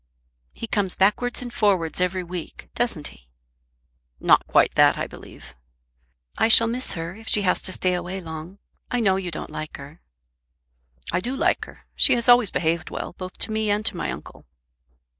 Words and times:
He 0.51 0.65
comes 0.65 0.95
backwards 0.95 1.43
and 1.43 1.53
forwards 1.53 2.01
every 2.01 2.23
week, 2.23 2.69
doesn't 2.73 3.09
he?" 3.09 3.27
"Not 4.19 4.47
quite 4.47 4.73
that, 4.73 4.97
I 4.97 5.05
believe." 5.05 5.53
"I 6.39 6.47
shall 6.47 6.65
miss 6.65 6.93
her, 6.93 7.13
if 7.15 7.27
she 7.27 7.43
has 7.43 7.61
to 7.61 7.71
stay 7.71 7.93
away 7.93 8.19
long. 8.19 8.57
I 8.89 8.99
know 8.99 9.17
you 9.17 9.29
don't 9.29 9.51
like 9.51 9.77
her." 9.77 10.01
"I 11.13 11.19
do 11.19 11.35
like 11.35 11.65
her. 11.65 11.85
She 11.95 12.13
has 12.15 12.27
always 12.27 12.49
behaved 12.49 12.89
well, 12.89 13.13
both 13.13 13.37
to 13.37 13.51
me 13.51 13.69
and 13.69 13.85
to 13.85 13.95
my 13.95 14.09
uncle." 14.11 14.47